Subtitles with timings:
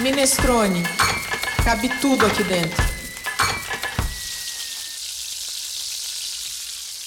[0.00, 0.82] Minestrone.
[1.62, 2.82] Cabe tudo aqui dentro.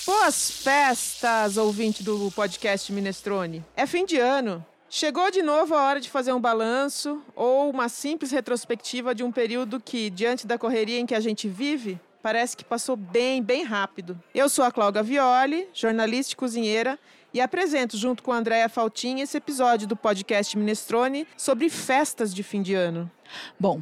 [0.05, 3.65] Boas festas, ouvinte do podcast Minestrone.
[3.75, 4.63] É fim de ano.
[4.87, 9.31] Chegou de novo a hora de fazer um balanço ou uma simples retrospectiva de um
[9.31, 13.63] período que, diante da correria em que a gente vive, parece que passou bem, bem
[13.63, 14.17] rápido.
[14.33, 16.97] Eu sou a Cláudia Violi, jornalista e cozinheira,
[17.33, 22.41] e apresento, junto com a Andréa Faltin, esse episódio do podcast Minestrone sobre festas de
[22.41, 23.11] fim de ano.
[23.59, 23.81] Bom,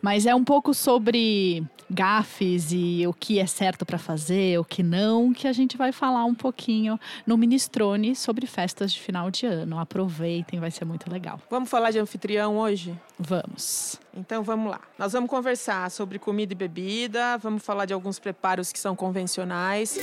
[0.00, 4.82] mas é um pouco sobre gafes e o que é certo para fazer, o que
[4.82, 9.46] não, que a gente vai falar um pouquinho no Minestrone sobre festas de final de
[9.46, 9.78] ano.
[9.78, 11.40] Aproveitem, vai ser muito legal.
[11.50, 12.98] Vamos falar de anfitrião hoje?
[13.18, 14.00] Vamos.
[14.14, 14.80] Então vamos lá.
[14.98, 19.98] Nós vamos conversar sobre comida e bebida, vamos falar de alguns preparos que são convencionais.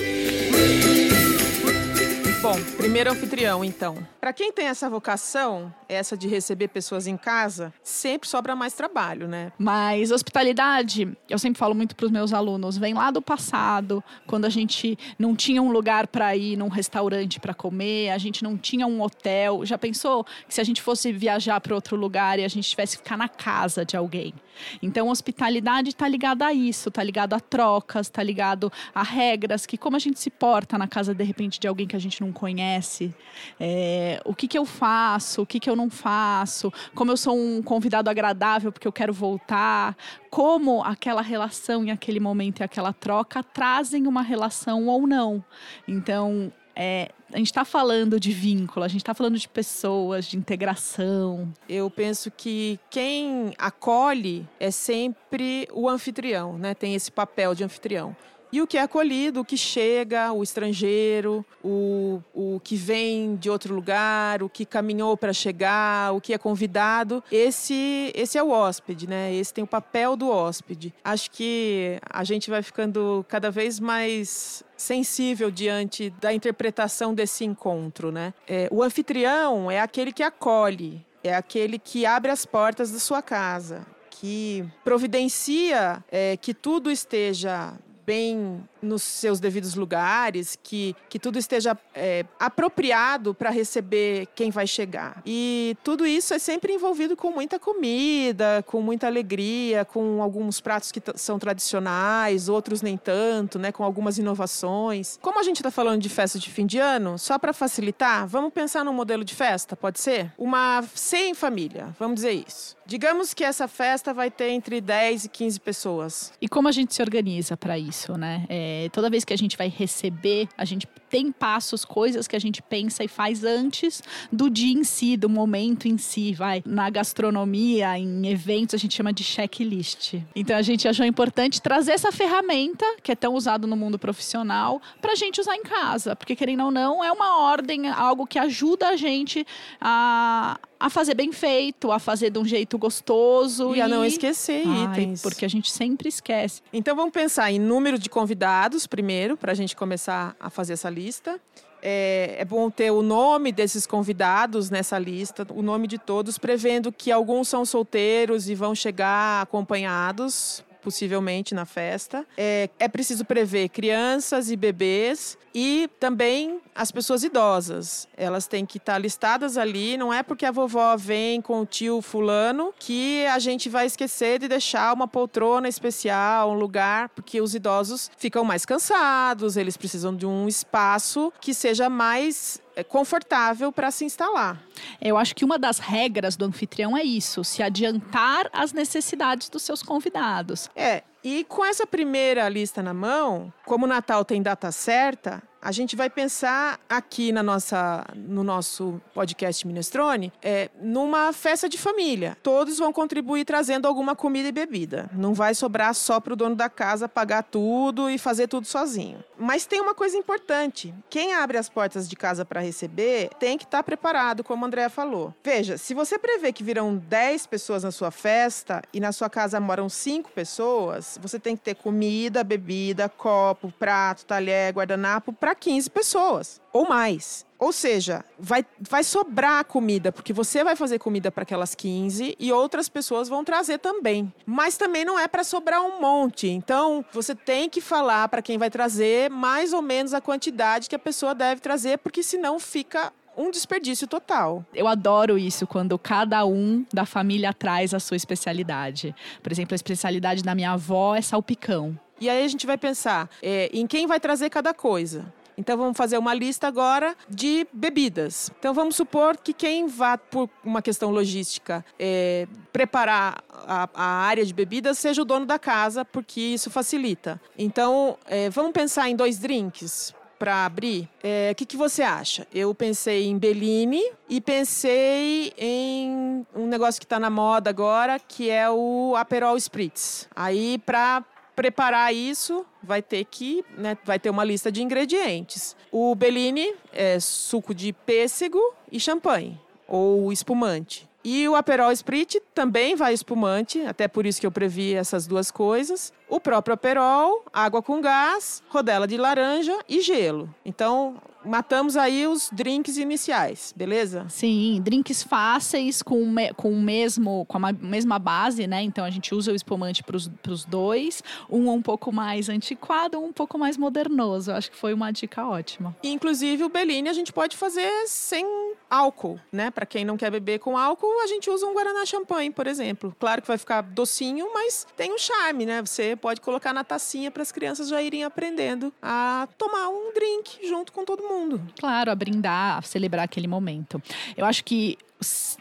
[2.41, 3.97] Bom, primeiro anfitrião, então.
[4.21, 9.27] Para quem tem essa vocação, essa de receber pessoas em casa, sempre sobra mais trabalho,
[9.27, 9.51] né?
[9.57, 14.45] Mas hospitalidade, eu sempre falo muito para os meus alunos, vem lá do passado, quando
[14.45, 18.55] a gente não tinha um lugar para ir num restaurante para comer, a gente não
[18.55, 19.65] tinha um hotel.
[19.65, 22.97] Já pensou que se a gente fosse viajar para outro lugar e a gente tivesse
[22.97, 24.33] que ficar na casa de alguém?
[24.81, 29.77] Então, hospitalidade está ligada a isso, está ligado a trocas, está ligado a regras, que
[29.77, 32.31] como a gente se porta na casa de repente de alguém que a gente não
[32.31, 33.13] conhece,
[33.59, 37.37] é, o que, que eu faço, o que, que eu não faço, como eu sou
[37.37, 39.95] um convidado agradável porque eu quero voltar,
[40.29, 45.43] como aquela relação e aquele momento e aquela troca trazem uma relação ou não.
[45.87, 50.37] Então, é, a gente está falando de vínculo, a gente está falando de pessoas, de
[50.37, 51.53] integração.
[51.67, 56.73] Eu penso que quem acolhe é sempre o anfitrião, né?
[56.73, 58.15] Tem esse papel de anfitrião.
[58.51, 63.49] E o que é acolhido, o que chega, o estrangeiro, o, o que vem de
[63.49, 68.49] outro lugar, o que caminhou para chegar, o que é convidado, esse, esse é o
[68.49, 69.33] hóspede, né?
[69.33, 70.93] Esse tem o papel do hóspede.
[71.03, 78.11] Acho que a gente vai ficando cada vez mais sensível diante da interpretação desse encontro,
[78.11, 78.33] né?
[78.47, 83.21] É, o anfitrião é aquele que acolhe, é aquele que abre as portas da sua
[83.21, 87.73] casa, que providencia é, que tudo esteja
[88.09, 94.65] bem nos seus devidos lugares, que, que tudo esteja é, apropriado para receber quem vai
[94.65, 95.21] chegar.
[95.23, 100.91] E tudo isso é sempre envolvido com muita comida, com muita alegria, com alguns pratos
[100.91, 105.19] que são tradicionais, outros nem tanto, né, com algumas inovações.
[105.21, 108.51] Como a gente está falando de festa de fim de ano, só para facilitar, vamos
[108.51, 110.33] pensar num modelo de festa, pode ser?
[110.35, 112.79] Uma sem família, vamos dizer isso.
[112.89, 116.33] Digamos que essa festa vai ter entre 10 e 15 pessoas.
[116.41, 118.45] E como a gente se organiza para isso, né?
[118.49, 122.39] É, toda vez que a gente vai receber, a gente tem passos, coisas que a
[122.39, 126.61] gente pensa e faz antes do dia em si, do momento em si, vai.
[126.65, 130.15] Na gastronomia, em eventos, a gente chama de checklist.
[130.35, 134.81] Então a gente achou importante trazer essa ferramenta, que é tão usado no mundo profissional,
[135.01, 136.15] para a gente usar em casa.
[136.15, 139.45] Porque, querendo ou não, é uma ordem, algo que ajuda a gente
[139.81, 143.75] a, a fazer bem feito, a fazer de um jeito gostoso.
[143.75, 143.81] E, e...
[143.81, 145.21] a não esquecer Ai, itens.
[145.21, 146.61] Porque a gente sempre esquece.
[146.71, 150.89] Então vamos pensar em número de convidados primeiro, para a gente começar a fazer essa
[150.89, 151.39] lista.
[151.81, 156.91] É, é, bom ter o nome desses convidados nessa lista, o nome de todos, prevendo
[156.91, 162.25] que alguns são solteiros e vão chegar acompanhados possivelmente na festa.
[162.37, 168.07] É, é preciso prever crianças e bebês e também as pessoas idosas.
[168.15, 169.97] Elas têm que estar listadas ali.
[169.97, 174.39] Não é porque a vovó vem com o tio fulano que a gente vai esquecer
[174.39, 180.15] de deixar uma poltrona especial, um lugar, porque os idosos ficam mais cansados, eles precisam
[180.15, 184.61] de um espaço que seja mais confortável para se instalar.
[185.01, 189.63] Eu acho que uma das regras do anfitrião é isso, se adiantar às necessidades dos
[189.63, 190.69] seus convidados.
[190.75, 195.71] É, e com essa primeira lista na mão, como o Natal tem data certa, a
[195.71, 202.37] gente vai pensar aqui na nossa, no nosso podcast Minestrone é, numa festa de família.
[202.41, 205.09] Todos vão contribuir trazendo alguma comida e bebida.
[205.13, 209.23] Não vai sobrar só para o dono da casa pagar tudo e fazer tudo sozinho.
[209.37, 213.65] Mas tem uma coisa importante: quem abre as portas de casa para receber tem que
[213.65, 215.33] estar tá preparado, como a Andrea falou.
[215.43, 219.59] Veja, se você prevê que virão 10 pessoas na sua festa e na sua casa
[219.59, 225.89] moram 5 pessoas, você tem que ter comida, bebida, copo, prato, talher, guardanapo para 15
[225.89, 227.45] pessoas ou mais.
[227.57, 232.53] Ou seja, vai, vai sobrar comida, porque você vai fazer comida para aquelas 15 e
[232.53, 234.33] outras pessoas vão trazer também.
[234.45, 236.47] Mas também não é para sobrar um monte.
[236.47, 240.95] Então, você tem que falar para quem vai trazer mais ou menos a quantidade que
[240.95, 244.65] a pessoa deve trazer, porque senão fica um desperdício total.
[244.73, 249.15] Eu adoro isso quando cada um da família traz a sua especialidade.
[249.41, 251.97] Por exemplo, a especialidade da minha avó é salpicão.
[252.19, 255.33] E aí a gente vai pensar é, em quem vai trazer cada coisa.
[255.59, 258.49] Então vamos fazer uma lista agora de bebidas.
[258.57, 264.45] Então vamos supor que quem vá por uma questão logística é, preparar a, a, área
[264.45, 267.41] de bebidas seja o dono da casa, porque isso facilita.
[267.57, 271.09] Então é, vamos pensar em dois drinks para abrir.
[271.21, 272.47] É, o que, que você acha?
[272.53, 278.49] Eu pensei em Bellini e pensei em um negócio que está na moda agora, que
[278.49, 280.29] é o Aperol Spritz.
[280.33, 281.21] Aí para
[281.59, 285.75] preparar isso, vai ter que, né, vai ter uma lista de ingredientes.
[285.91, 291.05] O Bellini é suco de pêssego e champanhe ou espumante.
[291.21, 295.51] E o Aperol Spritz também vai espumante, até por isso que eu previ essas duas
[295.51, 296.13] coisas.
[296.29, 300.53] O próprio Aperol, água com gás, rodela de laranja e gelo.
[300.63, 304.25] Então, matamos aí os drinks iniciais, beleza?
[304.29, 308.81] Sim, drinks fáceis com, me, com o mesmo com a mesma base, né?
[308.81, 313.29] Então a gente usa o espumante para os dois, um um pouco mais antiquado, um
[313.29, 314.51] um pouco mais modernoso.
[314.51, 315.95] Eu acho que foi uma dica ótima.
[316.03, 318.45] Inclusive o Bellini a gente pode fazer sem
[318.89, 319.69] álcool, né?
[319.69, 323.15] Para quem não quer beber com álcool, a gente usa um guaraná champanhe, por exemplo.
[323.19, 325.81] Claro que vai ficar docinho, mas tem um charme, né?
[325.81, 330.67] Você pode colocar na tacinha para as crianças já irem aprendendo a tomar um drink
[330.67, 331.61] junto com todo mundo.
[331.79, 334.01] Claro, a brindar, a celebrar aquele momento.
[334.37, 334.97] Eu acho que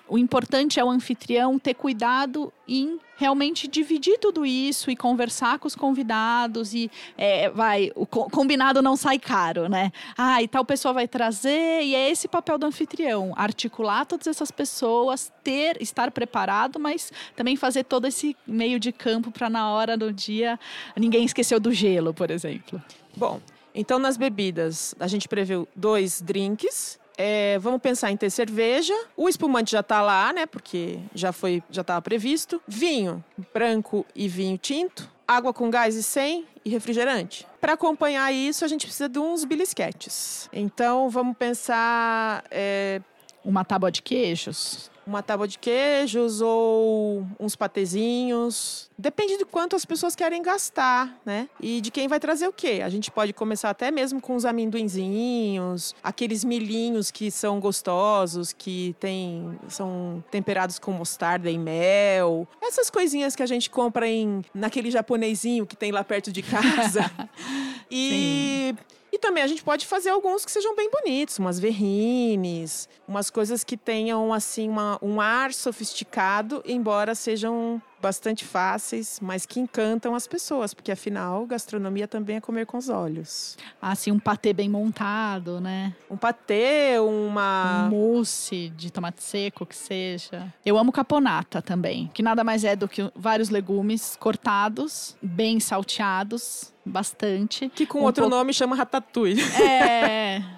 [0.09, 5.67] o importante é o anfitrião ter cuidado em realmente dividir tudo isso e conversar com
[5.67, 9.91] os convidados e é, vai o combinado não sai caro, né?
[10.17, 14.53] Ah, e tal pessoa vai trazer e é esse papel do anfitrião, articular todas essas
[14.53, 19.97] pessoas, ter, estar preparado, mas também fazer todo esse meio de campo para na hora
[19.97, 20.59] do dia
[20.97, 22.81] ninguém esqueceu do gelo, por exemplo.
[23.17, 23.41] Bom,
[23.75, 26.99] então, nas bebidas, a gente previu dois drinks.
[27.21, 28.95] É, vamos pensar em ter cerveja.
[29.17, 30.47] O espumante já está lá, né?
[30.47, 32.63] Porque já foi, já estava previsto.
[32.67, 35.11] Vinho branco e vinho tinto.
[35.27, 37.45] Água com gás e sem e refrigerante.
[37.61, 40.49] Para acompanhar isso, a gente precisa de uns belisquetes.
[40.53, 42.45] Então, vamos pensar.
[42.53, 43.03] É...
[43.45, 48.91] Uma tábua de queijos uma tábua de queijos ou uns patezinhos.
[48.97, 51.49] Depende de quanto as pessoas querem gastar, né?
[51.61, 52.81] E de quem vai trazer o quê.
[52.85, 58.95] A gente pode começar até mesmo com os amendoinzinhos, aqueles milhinhos que são gostosos, que
[59.01, 62.47] tem, são temperados com mostarda e mel.
[62.61, 67.11] Essas coisinhas que a gente compra em naquele japonesinho que tem lá perto de casa.
[67.91, 68.98] e Sim.
[69.19, 73.65] E também a gente pode fazer alguns que sejam bem bonitos, umas verrines, umas coisas
[73.65, 80.27] que tenham assim uma, um ar sofisticado, embora sejam bastante fáceis, mas que encantam as
[80.27, 83.57] pessoas, porque afinal, gastronomia também é comer com os olhos.
[83.81, 85.95] Assim, um patê bem montado, né?
[86.11, 87.87] Um patê, uma.
[87.87, 90.53] Um mousse de tomate seco, que seja.
[90.65, 96.73] Eu amo caponata também, que nada mais é do que vários legumes cortados, bem salteados,
[96.85, 97.69] bastante.
[97.69, 99.43] Que com um outro nome chama ratatouille.
[99.61, 100.43] É.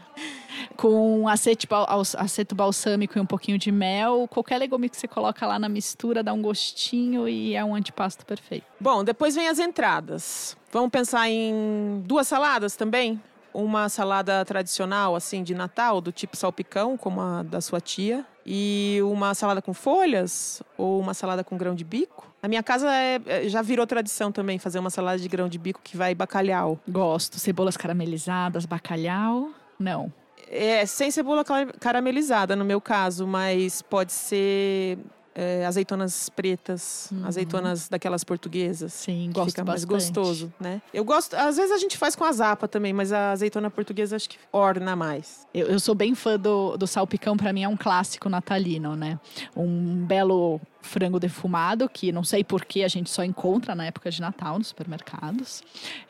[0.76, 4.26] com aceto, balsâmico e um pouquinho de mel.
[4.28, 8.24] Qualquer legume que você coloca lá na mistura dá um gostinho e é um antipasto
[8.24, 8.64] perfeito.
[8.80, 10.56] Bom, depois vem as entradas.
[10.72, 13.20] Vamos pensar em duas saladas também?
[13.52, 18.24] Uma salada tradicional, assim, de Natal, do tipo salpicão, como a da sua tia.
[18.46, 22.30] E uma salada com folhas ou uma salada com grão de bico.
[22.40, 25.58] Na minha casa é, é já virou tradição também fazer uma salada de grão de
[25.58, 26.78] bico que vai bacalhau.
[26.88, 27.38] Gosto.
[27.38, 29.50] Cebolas caramelizadas, bacalhau.
[29.78, 30.12] Não.
[30.50, 31.44] É, sem cebola
[31.78, 34.98] caramelizada, no meu caso, mas pode ser
[35.34, 37.24] é, azeitonas pretas, uhum.
[37.24, 38.92] azeitonas daquelas portuguesas.
[38.92, 40.82] Sim, gosto Fica mais gostoso, né?
[40.92, 44.16] Eu gosto, às vezes a gente faz com a zapa também, mas a azeitona portuguesa
[44.16, 45.46] acho que orna mais.
[45.54, 49.18] Eu, eu sou bem fã do, do salpicão, para mim é um clássico natalino, né?
[49.56, 54.10] Um belo frango defumado, que não sei por que a gente só encontra na época
[54.10, 55.62] de Natal nos supermercados.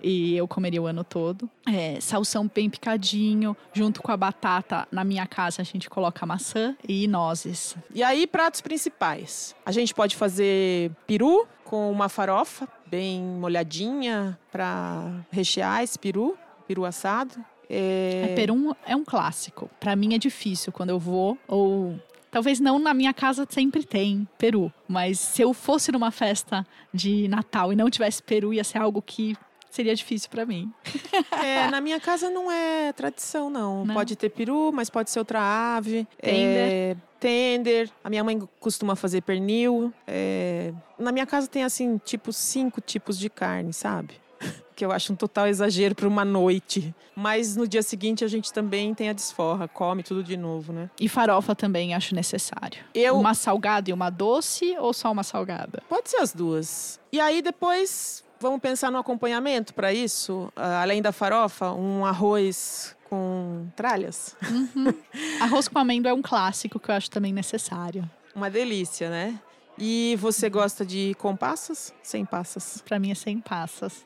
[0.03, 1.49] E eu comeria o ano todo.
[1.67, 4.87] É, salsão bem picadinho, junto com a batata.
[4.91, 7.77] Na minha casa a gente coloca maçã e nozes.
[7.95, 9.55] E aí, pratos principais.
[9.65, 16.37] A gente pode fazer peru com uma farofa bem molhadinha para rechear esse peru,
[16.67, 17.35] peru assado.
[17.69, 18.31] É...
[18.31, 19.71] É, peru é um clássico.
[19.79, 21.97] Para mim é difícil quando eu vou ou
[22.31, 27.27] Talvez não na minha casa sempre tem peru, mas se eu fosse numa festa de
[27.29, 29.37] Natal e não tivesse peru, ia ser algo que
[29.71, 30.73] seria difícil para mim.
[31.43, 33.85] É, na minha casa não é tradição, não.
[33.85, 33.95] não.
[33.95, 36.07] Pode ter peru, mas pode ser outra ave.
[36.21, 36.71] Tender.
[36.71, 37.91] É, tender.
[38.05, 39.93] A minha mãe costuma fazer pernil.
[40.07, 44.15] É, na minha casa tem, assim, tipo, cinco tipos de carne, sabe?
[44.81, 46.95] Que eu acho um total exagero para uma noite.
[47.15, 50.89] Mas no dia seguinte a gente também tem a desforra, come tudo de novo, né?
[50.99, 52.83] E farofa também acho necessário.
[52.95, 55.83] Eu Uma salgada e uma doce ou só uma salgada?
[55.87, 56.99] Pode ser as duas.
[57.13, 62.97] E aí depois vamos pensar no acompanhamento para isso, Ah, além da farofa, um arroz
[63.05, 64.35] com tralhas.
[65.43, 68.09] Arroz com amêndoa é um clássico que eu acho também necessário.
[68.35, 69.39] Uma delícia, né?
[69.83, 71.95] E você gosta de com passas?
[72.03, 72.83] Sem passas.
[72.85, 74.05] Pra mim é sem passas.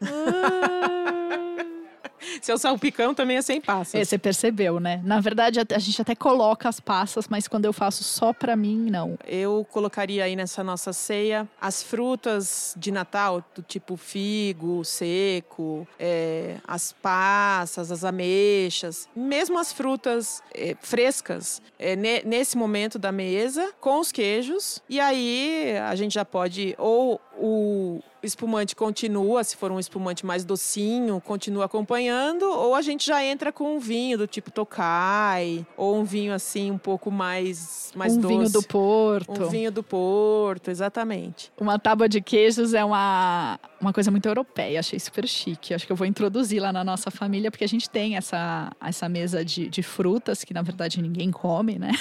[2.42, 3.94] Seu salpicão também é sem passas.
[3.94, 5.00] É, você percebeu, né?
[5.04, 8.90] Na verdade, a gente até coloca as passas, mas quando eu faço só pra mim,
[8.90, 9.18] não.
[9.26, 16.56] Eu colocaria aí nessa nossa ceia as frutas de Natal, do tipo figo, seco, é,
[16.66, 23.72] as passas, as ameixas, mesmo as frutas é, frescas, é, ne- nesse momento da mesa,
[23.80, 24.82] com os queijos.
[24.88, 30.44] E aí a gente já pode, ou o espumante continua, se for um espumante mais
[30.44, 35.96] docinho, continua acompanhando, ou a gente já entra com um vinho do tipo Tokai, ou
[35.96, 38.34] um vinho assim um pouco mais, mais um doce.
[38.34, 39.44] vinho do Porto.
[39.44, 41.52] Um vinho do Porto, exatamente.
[41.60, 45.74] Uma tábua de queijos é uma, uma coisa muito europeia, achei super chique.
[45.74, 49.08] Acho que eu vou introduzir lá na nossa família, porque a gente tem essa, essa
[49.08, 51.92] mesa de, de frutas, que na verdade ninguém come, né?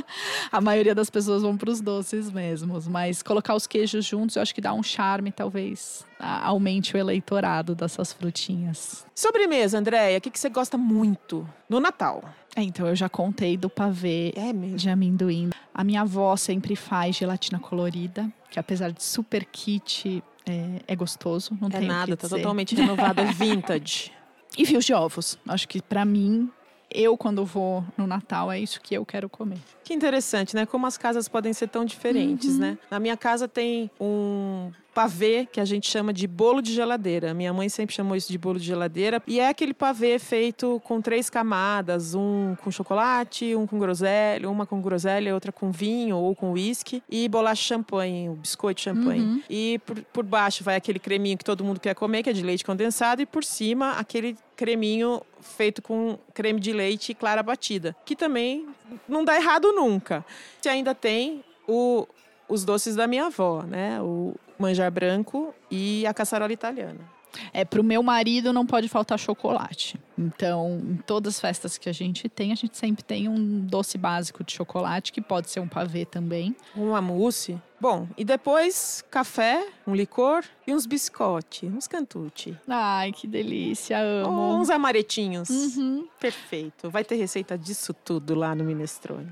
[0.50, 2.88] a maioria das pessoas vão para os doces mesmos.
[2.88, 7.74] Mas colocar os queijos juntos, eu acho que dá um charme, talvez aumente o eleitorado
[7.74, 9.06] dessas frutinhas.
[9.14, 12.22] Sobremesa, Andréia, o que, que você gosta muito no Natal?
[12.54, 15.50] É, então, eu já contei do pavê É de amendoim.
[15.74, 21.56] A minha avó sempre faz gelatina colorida, que apesar de super kit, é, é gostoso.
[21.60, 24.10] Não É tem nada, tá totalmente renovado, é vintage.
[24.56, 25.38] E fios de ovos.
[25.46, 26.50] Acho que pra mim,
[26.90, 29.58] eu quando vou no Natal, é isso que eu quero comer.
[29.84, 30.66] Que interessante, né?
[30.66, 32.78] Como as casas podem ser tão diferentes, né?
[32.90, 37.34] Na minha casa tem um pavê que a gente chama de bolo de geladeira.
[37.34, 39.22] Minha mãe sempre chamou isso de bolo de geladeira.
[39.26, 44.64] E é aquele pavê feito com três camadas: um com chocolate, um com groselha, uma
[44.64, 49.20] com groselha, outra com vinho ou com uísque, e bolacha champanhe, o biscoito champanhe.
[49.20, 49.42] Uhum.
[49.50, 52.42] E por, por baixo vai aquele creminho que todo mundo quer comer, que é de
[52.42, 57.94] leite condensado, e por cima aquele creminho feito com creme de leite e clara batida,
[58.06, 58.66] que também
[59.06, 60.24] não dá errado nunca.
[60.64, 62.06] E ainda tem o-
[62.48, 64.00] os doces da minha avó, né?
[64.00, 67.16] O manjar branco e a caçarola italiana.
[67.52, 70.00] É, pro meu marido não pode faltar chocolate.
[70.18, 73.98] Então, em todas as festas que a gente tem, a gente sempre tem um doce
[73.98, 76.56] básico de chocolate, que pode ser um pavê também.
[76.74, 77.60] Uma mousse.
[77.78, 82.56] Bom, e depois café, um licor e uns biscotti, uns cantucci.
[82.66, 84.54] Ai, que delícia, Ou amo.
[84.56, 85.50] uns amaretinhos.
[85.50, 86.08] Uhum.
[86.18, 86.88] Perfeito.
[86.88, 89.28] Vai ter receita disso tudo lá no Minestrone.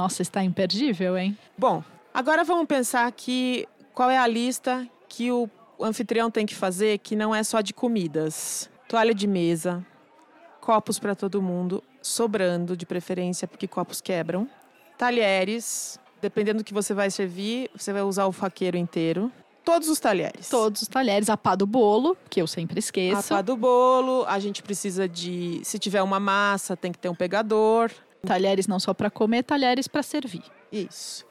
[0.00, 1.36] Nossa, está imperdível, hein?
[1.58, 5.46] Bom, agora vamos pensar aqui qual é a lista que o
[5.78, 8.70] anfitrião tem que fazer que não é só de comidas.
[8.88, 9.84] Toalha de mesa,
[10.58, 14.48] copos para todo mundo, sobrando de preferência, porque copos quebram.
[14.96, 19.30] Talheres, dependendo do que você vai servir, você vai usar o faqueiro inteiro.
[19.62, 20.48] Todos os talheres.
[20.48, 23.28] Todos os talheres, a pá do bolo, que eu sempre A esqueço.
[23.28, 25.60] pá do bolo, a gente precisa de.
[25.62, 27.90] Se tiver uma massa, tem que ter um pegador.
[28.26, 30.42] Talheres não só para comer, talheres para servir.
[30.70, 31.24] Isso.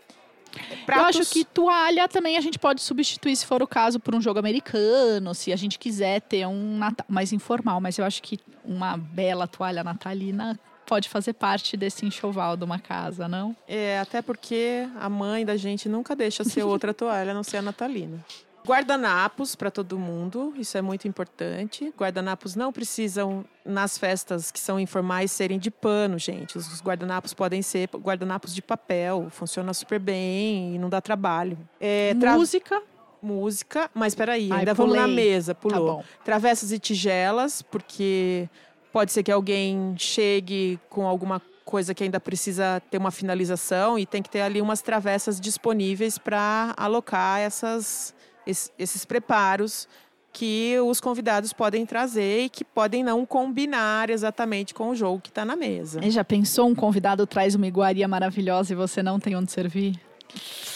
[0.88, 4.22] Eu acho que toalha também a gente pode substituir, se for o caso, por um
[4.22, 7.79] jogo americano, se a gente quiser ter um Natal mais informal.
[7.79, 12.79] Mas eu acho que uma bela toalha natalina pode fazer parte desse enxoval de uma
[12.79, 13.55] casa, não?
[13.67, 17.58] É, até porque a mãe da gente nunca deixa ser outra toalha, a não ser
[17.58, 18.25] a natalina.
[18.69, 21.91] Guardanapos para todo mundo, isso é muito importante.
[21.97, 26.57] Guardanapos não precisam, nas festas que são informais, serem de pano, gente.
[26.57, 31.57] Os guardanapos podem ser guardanapos de papel, funciona super bem e não dá trabalho.
[31.79, 32.81] É, tra- Música,
[33.21, 35.15] Música, mas peraí, Ai, ainda vamos na pulei.
[35.15, 35.97] mesa, tá pulou.
[35.97, 36.03] bom.
[36.23, 38.47] Travessas e tigelas, porque
[38.93, 44.05] pode ser que alguém chegue com alguma coisa que ainda precisa ter uma finalização e
[44.05, 48.15] tem que ter ali umas travessas disponíveis para alocar essas,
[48.49, 49.87] es- esses preparos
[50.31, 55.29] que os convidados podem trazer e que podem não combinar exatamente com o jogo que
[55.29, 55.99] está na mesa.
[56.03, 59.99] E já pensou um convidado traz uma iguaria maravilhosa e você não tem onde servir?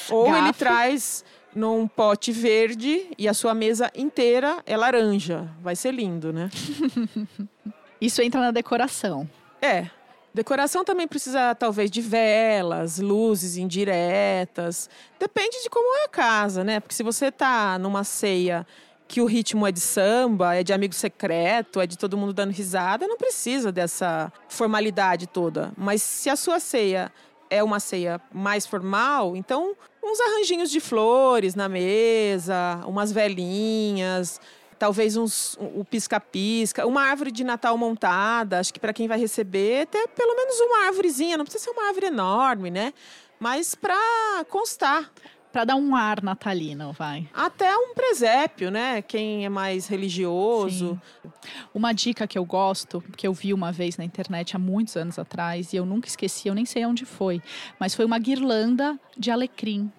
[0.09, 0.59] Ou ele Garfo.
[0.59, 1.23] traz
[1.55, 5.47] num pote verde e a sua mesa inteira é laranja.
[5.61, 6.49] Vai ser lindo, né?
[8.01, 9.29] Isso entra na decoração.
[9.61, 9.87] É.
[10.33, 14.89] Decoração também precisa, talvez, de velas, luzes indiretas.
[15.19, 16.79] Depende de como é a casa, né?
[16.79, 18.65] Porque se você tá numa ceia
[19.07, 22.51] que o ritmo é de samba, é de amigo secreto, é de todo mundo dando
[22.51, 25.71] risada, não precisa dessa formalidade toda.
[25.77, 27.11] Mas se a sua ceia
[27.47, 34.41] é uma ceia mais formal, então uns arranjinhos de flores na mesa, umas velhinhas,
[34.83, 38.59] talvez uns, o pisca-pisca, uma árvore de Natal montada.
[38.59, 41.87] Acho que para quem vai receber, até pelo menos uma árvorezinha, não precisa ser uma
[41.87, 42.93] árvore enorme, né?
[43.39, 43.95] Mas para
[44.49, 45.09] constar.
[45.53, 47.29] Para dar um ar natalino, vai.
[47.33, 49.01] Até um presépio, né?
[49.01, 50.99] Quem é mais religioso.
[51.21, 51.31] Sim.
[51.73, 55.17] Uma dica que eu gosto, que eu vi uma vez na internet há muitos anos
[55.17, 57.41] atrás, e eu nunca esqueci, eu nem sei onde foi,
[57.79, 59.89] mas foi uma guirlanda de alecrim.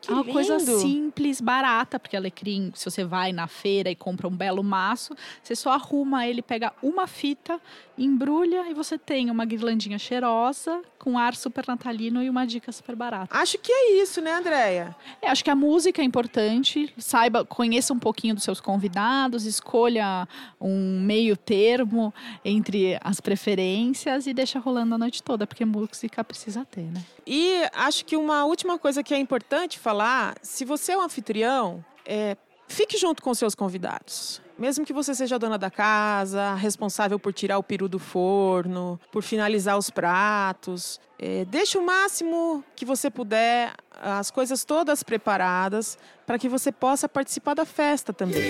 [0.00, 0.32] Que uma lindo.
[0.32, 5.14] coisa simples, barata, porque alecrim, se você vai na feira e compra um belo maço,
[5.42, 7.60] você só arruma ele, pega uma fita,
[7.98, 12.94] embrulha e você tem uma guirlandinha cheirosa, com ar super natalino e uma dica super
[12.94, 13.36] barata.
[13.36, 14.96] Acho que é isso, né, Andréia?
[15.20, 20.28] É, acho que a música é importante, saiba, conheça um pouquinho dos seus convidados, escolha
[20.60, 22.12] um meio termo
[22.44, 27.02] entre as preferências e deixa rolando a noite toda, porque música precisa ter, né?
[27.26, 31.84] E acho que uma última coisa que é importante falar: se você é um anfitrião,
[32.04, 32.36] é,
[32.66, 34.40] fique junto com seus convidados.
[34.58, 38.98] Mesmo que você seja a dona da casa, responsável por tirar o peru do forno,
[39.12, 45.96] por finalizar os pratos, é, deixe o máximo que você puder, as coisas todas preparadas,
[46.26, 48.42] para que você possa participar da festa também.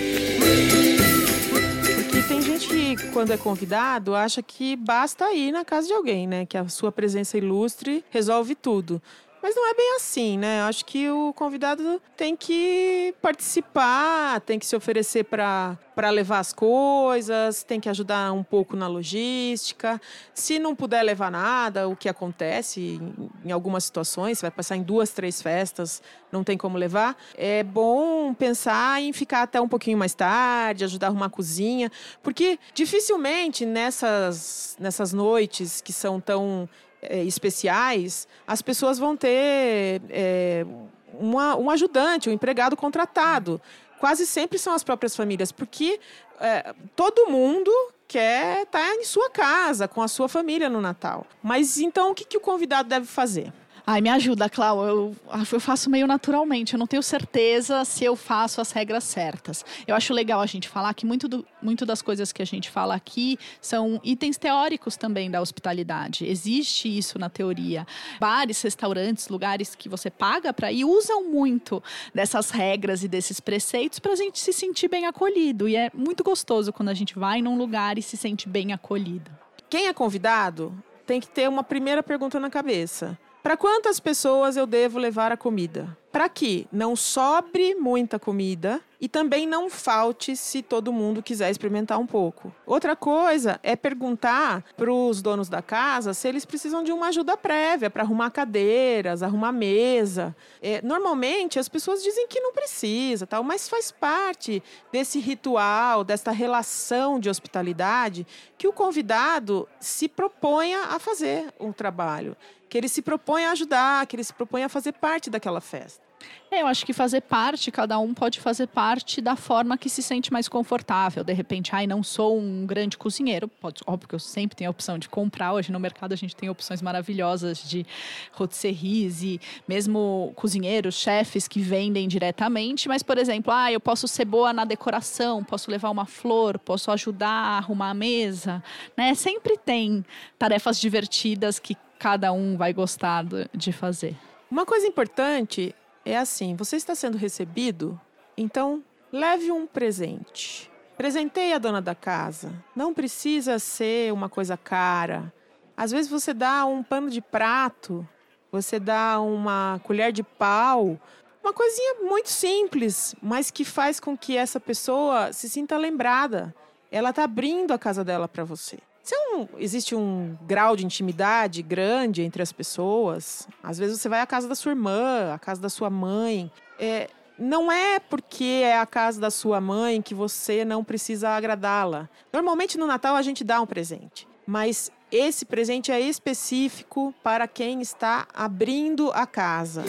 [1.95, 6.27] Porque tem gente que, quando é convidado, acha que basta ir na casa de alguém,
[6.27, 6.45] né?
[6.45, 9.01] Que a sua presença ilustre resolve tudo.
[9.41, 10.61] Mas não é bem assim, né?
[10.63, 15.77] Acho que o convidado tem que participar, tem que se oferecer para
[16.11, 19.99] levar as coisas, tem que ajudar um pouco na logística.
[20.33, 24.75] Se não puder levar nada, o que acontece em, em algumas situações, você vai passar
[24.75, 29.69] em duas, três festas, não tem como levar, é bom pensar em ficar até um
[29.69, 31.89] pouquinho mais tarde, ajudar a arrumar a cozinha,
[32.21, 36.67] porque dificilmente nessas, nessas noites que são tão
[37.01, 40.65] é, especiais, as pessoas vão ter é,
[41.13, 43.61] uma, um ajudante, um empregado contratado.
[43.99, 45.99] Quase sempre são as próprias famílias, porque
[46.39, 47.71] é, todo mundo
[48.07, 51.27] quer estar em sua casa, com a sua família no Natal.
[51.43, 53.53] Mas então o que, que o convidado deve fazer?
[53.91, 54.85] Ai, me ajuda, Clau.
[54.85, 55.15] Eu,
[55.51, 56.73] eu faço meio naturalmente.
[56.73, 59.65] Eu não tenho certeza se eu faço as regras certas.
[59.87, 62.69] Eu acho legal a gente falar que muito, do, muito das coisas que a gente
[62.69, 66.23] fala aqui são itens teóricos também da hospitalidade.
[66.23, 67.87] Existe isso na teoria.
[68.19, 71.81] Bares, restaurantes, lugares que você paga para ir usam muito
[72.13, 75.67] dessas regras e desses preceitos para a gente se sentir bem acolhido.
[75.67, 79.31] E é muito gostoso quando a gente vai num lugar e se sente bem acolhido.
[79.67, 80.71] Quem é convidado
[81.07, 83.17] tem que ter uma primeira pergunta na cabeça.
[83.41, 85.97] Para quantas pessoas eu devo levar a comida?
[86.11, 91.97] Para que não sobre muita comida e também não falte se todo mundo quiser experimentar
[91.99, 92.53] um pouco.
[92.65, 97.37] Outra coisa é perguntar para os donos da casa se eles precisam de uma ajuda
[97.37, 100.35] prévia para arrumar cadeiras, arrumar mesa.
[100.61, 106.31] É, normalmente as pessoas dizem que não precisa, tal, mas faz parte desse ritual, desta
[106.31, 112.35] relação de hospitalidade que o convidado se proponha a fazer um trabalho
[112.69, 116.08] que ele se propõe a ajudar, que ele se propõe a fazer parte daquela festa.
[116.51, 120.01] É, eu acho que fazer parte, cada um pode fazer parte da forma que se
[120.01, 121.23] sente mais confortável.
[121.23, 123.47] De repente, ai, não sou um grande cozinheiro.
[123.47, 125.53] Pode, óbvio que eu sempre tenho a opção de comprar.
[125.53, 127.85] Hoje no mercado a gente tem opções maravilhosas de
[128.31, 132.87] rotisseries e mesmo cozinheiros, chefes que vendem diretamente.
[132.87, 136.89] Mas, por exemplo, ah, eu posso ser boa na decoração, posso levar uma flor, posso
[136.89, 138.63] ajudar a arrumar a mesa.
[138.97, 139.13] Né?
[139.13, 140.03] Sempre tem
[140.39, 144.15] tarefas divertidas que cada um vai gostar de fazer.
[144.49, 145.75] Uma coisa importante
[146.09, 147.99] é assim: você está sendo recebido,
[148.37, 150.69] então leve um presente.
[150.97, 152.51] Presenteie a dona da casa.
[152.75, 155.33] Não precisa ser uma coisa cara.
[155.77, 158.07] Às vezes você dá um pano de prato,
[158.51, 160.99] você dá uma colher de pau,
[161.41, 166.53] uma coisinha muito simples, mas que faz com que essa pessoa se sinta lembrada.
[166.91, 168.77] Ela está abrindo a casa dela para você.
[169.15, 174.21] É um, existe um grau de intimidade grande entre as pessoas, às vezes você vai
[174.21, 176.51] à casa da sua irmã, à casa da sua mãe.
[176.79, 182.09] É, não é porque é a casa da sua mãe que você não precisa agradá-la.
[182.31, 187.81] Normalmente no Natal a gente dá um presente, mas esse presente é específico para quem
[187.81, 189.83] está abrindo a casa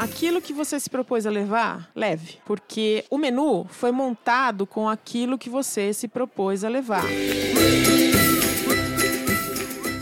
[0.00, 2.38] aquilo que você se propôs a levar, leve.
[2.46, 7.04] Porque o menu foi montado com aquilo que você se propôs a levar.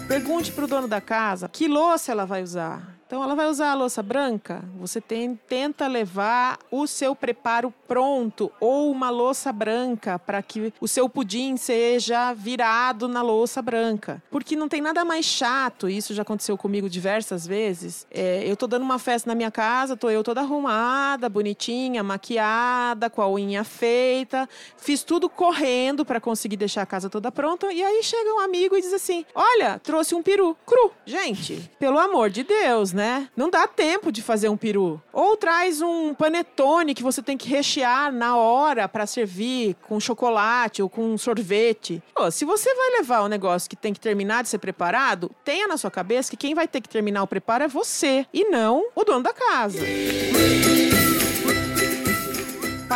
[0.07, 3.71] Pergunte para o dono da casa que louça ela vai usar, Então ela vai usar
[3.71, 10.19] a louça branca, você tem, tenta levar o seu preparo pronto ou uma louça branca
[10.19, 14.23] para que o seu pudim seja virado na louça branca.
[14.31, 18.07] Porque não tem nada mais chato, isso já aconteceu comigo diversas vezes.
[18.11, 23.09] É, eu tô dando uma festa na minha casa, tô eu toda arrumada, bonitinha, maquiada,
[23.09, 27.73] com a unha feita, fiz tudo correndo para conseguir deixar a casa toda pronta.
[27.73, 30.93] E aí chega um amigo e diz assim: Olha, trouxe um peru cru.
[31.07, 33.29] Gente, pelo amor de Deus, né?
[33.37, 35.01] Não dá tempo de fazer um peru.
[35.13, 40.83] Ou traz um panetone que você tem que rechear na hora para servir com chocolate
[40.83, 42.03] ou com sorvete.
[42.13, 45.69] Pô, se você vai levar um negócio que tem que terminar de ser preparado, tenha
[45.69, 48.89] na sua cabeça que quem vai ter que terminar o preparo é você e não
[48.97, 49.79] o dono da casa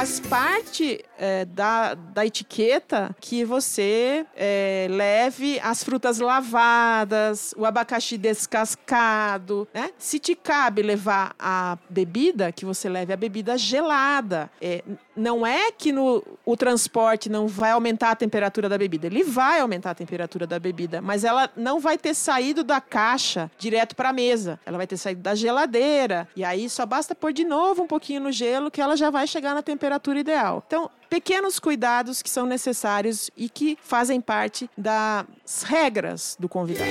[0.03, 8.19] faz parte é, da, da etiqueta que você é, leve as frutas lavadas, o abacaxi
[8.19, 9.91] descascado, né?
[9.97, 14.51] Se te cabe levar a bebida, que você leve a bebida gelada.
[14.61, 14.83] É,
[15.17, 19.07] não é que no, o transporte não vai aumentar a temperatura da bebida.
[19.07, 23.51] Ele vai aumentar a temperatura da bebida, mas ela não vai ter saído da caixa
[23.59, 24.59] direto para a mesa.
[24.65, 26.29] Ela vai ter saído da geladeira.
[26.35, 29.27] E aí só basta pôr de novo um pouquinho no gelo que ela já vai
[29.27, 30.63] chegar na temperatura ideal.
[30.67, 36.91] Então, pequenos cuidados que são necessários e que fazem parte das regras do convidado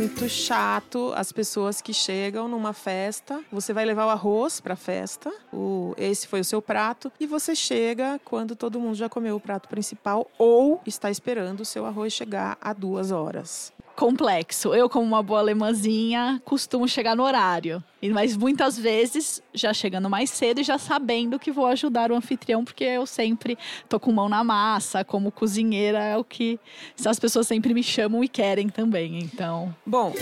[0.00, 3.44] muito chato as pessoas que chegam numa festa.
[3.52, 7.26] Você vai levar o arroz para a festa, o, esse foi o seu prato, e
[7.26, 11.84] você chega quando todo mundo já comeu o prato principal ou está esperando o seu
[11.84, 14.74] arroz chegar a duas horas complexo.
[14.74, 17.82] Eu, como uma boa alemãzinha, costumo chegar no horário.
[18.02, 22.64] Mas muitas vezes já chegando mais cedo e já sabendo que vou ajudar o anfitrião,
[22.64, 26.58] porque eu sempre tô com mão na massa, como cozinheira, é o que
[27.04, 29.18] as pessoas sempre me chamam e querem também.
[29.18, 29.74] Então.
[29.84, 30.14] Bom.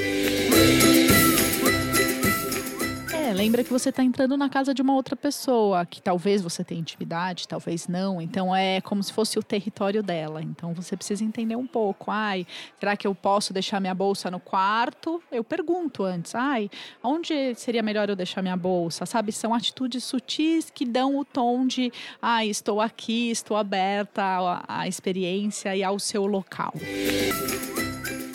[3.38, 6.80] Lembra que você está entrando na casa de uma outra pessoa, que talvez você tenha
[6.80, 8.20] intimidade, talvez não.
[8.20, 10.42] Então é como se fosse o território dela.
[10.42, 12.10] Então você precisa entender um pouco.
[12.10, 12.44] Ai,
[12.80, 15.22] será que eu posso deixar minha bolsa no quarto?
[15.30, 16.34] Eu pergunto antes.
[16.34, 16.68] Ai,
[17.00, 19.06] onde seria melhor eu deixar minha bolsa?
[19.06, 24.80] Sabe, são atitudes sutis que dão o tom de, ai, estou aqui, estou aberta à,
[24.80, 26.74] à experiência e ao seu local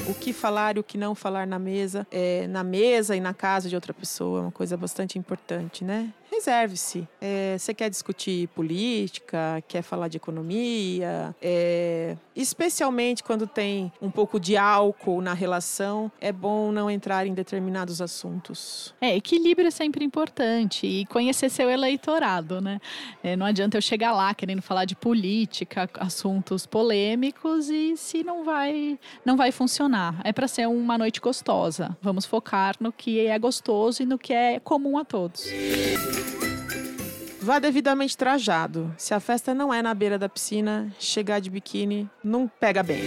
[0.07, 3.33] o que falar e o que não falar na mesa, é, na mesa e na
[3.33, 6.11] casa de outra pessoa, é uma coisa bastante importante, né?
[6.43, 7.07] Reserve-se.
[7.21, 14.39] É, você quer discutir política, quer falar de economia, é, especialmente quando tem um pouco
[14.39, 18.93] de álcool na relação, é bom não entrar em determinados assuntos.
[18.99, 22.79] É, equilíbrio é sempre importante e conhecer seu eleitorado, né?
[23.23, 28.43] É, não adianta eu chegar lá querendo falar de política, assuntos polêmicos e se não
[28.43, 30.19] vai, não vai funcionar.
[30.23, 31.97] É para ser uma noite gostosa.
[32.01, 35.47] Vamos focar no que é gostoso e no que é comum a todos.
[37.43, 38.95] Vá devidamente trajado.
[38.97, 43.01] Se a festa não é na beira da piscina, chegar de biquíni não pega bem.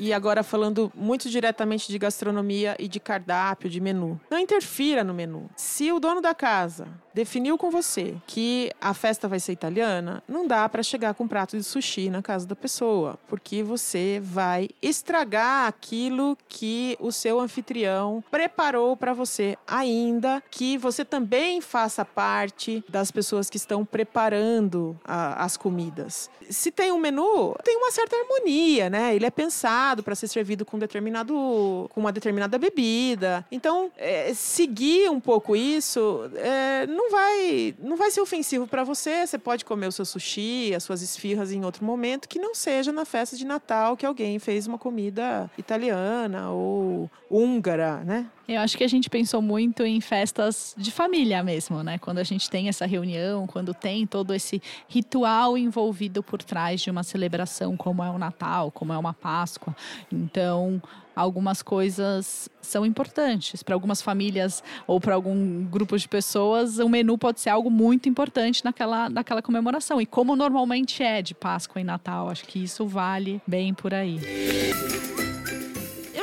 [0.00, 4.18] E agora falando muito diretamente de gastronomia e de cardápio, de menu.
[4.30, 5.50] Não interfira no menu.
[5.54, 10.46] Se o dono da casa definiu com você que a festa vai ser italiana, não
[10.46, 14.70] dá para chegar com um prato de sushi na casa da pessoa, porque você vai
[14.80, 22.82] estragar aquilo que o seu anfitrião preparou para você, ainda que você também faça parte
[22.88, 26.30] das pessoas que estão preparando a, as comidas.
[26.48, 29.14] Se tem um menu, tem uma certa harmonia, né?
[29.14, 33.44] Ele é pensado para ser servido com determinado com uma determinada bebida.
[33.50, 39.26] Então, é, seguir um pouco isso é, não vai, não vai ser ofensivo para você.
[39.26, 42.92] Você pode comer o seu sushi, as suas esfirras em outro momento que não seja
[42.92, 48.26] na festa de Natal que alguém fez uma comida italiana ou húngara, né?
[48.50, 51.98] Eu acho que a gente pensou muito em festas de família mesmo, né?
[51.98, 56.90] Quando a gente tem essa reunião, quando tem todo esse ritual envolvido por trás de
[56.90, 59.72] uma celebração, como é o Natal, como é uma Páscoa.
[60.10, 60.82] Então,
[61.14, 63.62] algumas coisas são importantes.
[63.62, 68.08] Para algumas famílias ou para algum grupo de pessoas, o menu pode ser algo muito
[68.08, 70.00] importante naquela, naquela comemoração.
[70.00, 74.18] E como normalmente é de Páscoa e Natal, acho que isso vale bem por aí.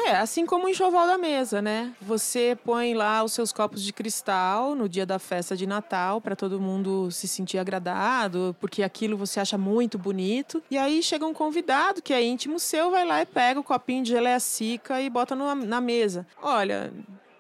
[0.08, 1.94] É, assim como o enxoval da mesa, né?
[2.02, 6.34] Você põe lá os seus copos de cristal no dia da festa de Natal para
[6.34, 10.64] todo mundo se sentir agradado, porque aquilo você acha muito bonito.
[10.72, 14.02] E aí chega um convidado que é íntimo seu, vai lá e pega o copinho
[14.02, 16.26] de geleia seca e bota no, na mesa.
[16.42, 16.90] Olha,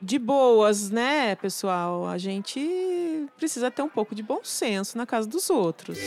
[0.01, 2.05] de boas, né, pessoal?
[2.05, 5.97] A gente precisa ter um pouco de bom senso na casa dos outros.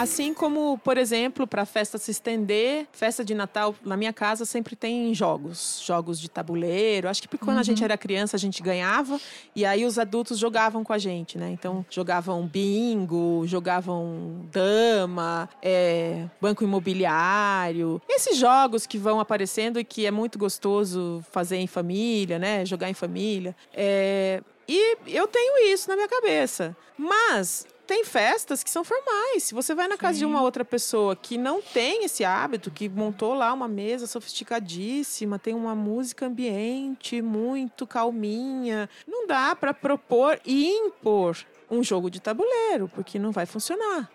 [0.00, 4.46] Assim como, por exemplo, para a festa se estender, festa de Natal na minha casa
[4.46, 7.06] sempre tem jogos, jogos de tabuleiro.
[7.06, 7.60] Acho que quando uhum.
[7.60, 9.20] a gente era criança a gente ganhava
[9.54, 11.50] e aí os adultos jogavam com a gente, né?
[11.50, 18.00] Então jogavam bingo, jogavam dama, é, banco imobiliário.
[18.08, 22.64] Esses jogos que vão aparecendo e que é muito gostoso fazer em família, né?
[22.64, 23.54] Jogar em família.
[23.74, 26.74] É, e eu tenho isso na minha cabeça.
[26.96, 29.42] Mas tem festas que são formais.
[29.42, 30.18] Se você vai na casa Sim.
[30.20, 35.40] de uma outra pessoa que não tem esse hábito, que montou lá uma mesa sofisticadíssima,
[35.40, 41.36] tem uma música ambiente muito calminha, não dá para propor e impor
[41.68, 44.08] um jogo de tabuleiro, porque não vai funcionar.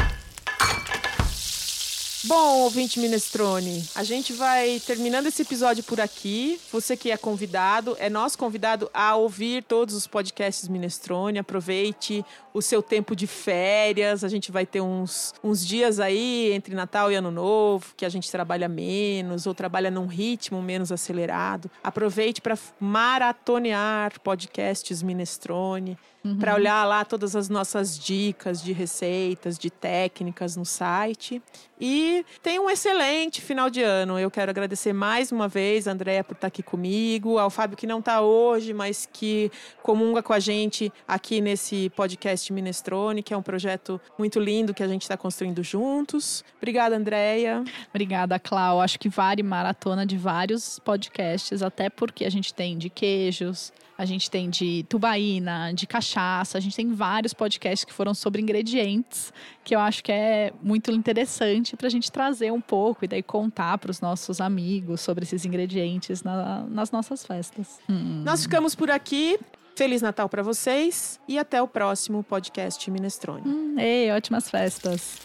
[2.28, 6.60] Bom, ouvinte Minestrone, a gente vai terminando esse episódio por aqui.
[6.72, 11.38] Você que é convidado, é nosso convidado a ouvir todos os podcasts Minestrone.
[11.38, 14.24] Aproveite o seu tempo de férias.
[14.24, 18.10] A gente vai ter uns, uns dias aí entre Natal e Ano Novo que a
[18.10, 21.70] gente trabalha menos ou trabalha num ritmo menos acelerado.
[21.84, 26.38] Aproveite para maratonear podcasts Minestrone uhum.
[26.38, 31.42] para olhar lá todas as nossas dicas de receitas, de técnicas no site.
[31.80, 34.18] E tem um excelente final de ano.
[34.18, 37.86] Eu quero agradecer mais uma vez a Andréia por estar aqui comigo, ao Fábio que
[37.86, 39.52] não está hoje, mas que
[39.84, 44.82] comunga com a gente aqui nesse podcast Minestrone, que é um projeto muito lindo que
[44.82, 46.44] a gente está construindo juntos.
[46.58, 47.64] Obrigada, Andréia.
[47.90, 48.82] Obrigada, Clau.
[48.82, 54.06] Acho que vale maratona de vários podcasts, até porque a gente tem de queijos, a
[54.06, 59.32] gente tem de tubaína, de cachaça, a gente tem vários podcasts que foram sobre ingredientes,
[59.64, 63.24] que eu acho que é muito interessante para a gente trazer um pouco e daí
[63.24, 67.80] contar para os nossos amigos sobre esses ingredientes na, nas nossas festas.
[67.90, 68.22] Hum.
[68.26, 69.40] Nós ficamos por aqui.
[69.78, 73.46] Feliz Natal para vocês e até o próximo podcast Minestrone.
[73.46, 75.18] Hum, ei, ótimas festas.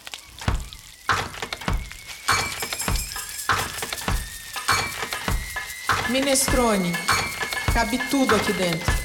[6.09, 6.91] Minestrone
[7.73, 9.00] Cabe tudo aqui dentro.